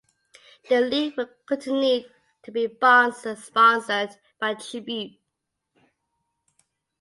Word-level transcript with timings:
The 0.67 0.81
league 0.81 1.15
would 1.15 1.29
continued 1.45 2.11
to 2.41 2.51
be 2.51 2.67
sponsored 2.67 4.17
by 4.39 4.55
Tribute. 4.55 5.19